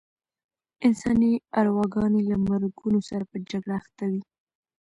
انساني 0.85 1.33
ارواګانې 1.59 2.21
له 2.29 2.35
مرګونو 2.47 2.99
سره 3.09 3.23
په 3.31 3.37
جګړه 3.49 3.73
اخته 3.81 4.05
وې. 4.11 4.21